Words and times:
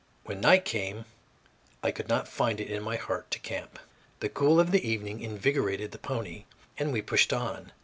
When 0.25 0.41
night 0.41 0.65
came, 0.65 1.05
I 1.83 1.91
could 1.91 2.09
not 2.09 2.27
find 2.27 2.59
it 2.59 2.71
in 2.71 2.81
my 2.81 2.95
heart 2.95 3.29
to 3.29 3.39
camp. 3.39 3.77
The 4.19 4.29
cool 4.29 4.59
of 4.59 4.71
the 4.71 4.83
evening 4.83 5.21
invigorated 5.21 5.91
the 5.91 5.99
pony, 5.99 6.45
and 6.79 6.91
we 6.91 7.03
pushed 7.03 7.31
on. 7.31 7.71